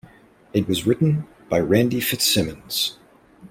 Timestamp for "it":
0.51-0.67